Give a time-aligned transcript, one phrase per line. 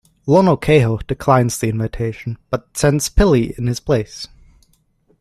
[0.27, 4.27] Lonokaeho declines the invitation, but sends Pili in his place.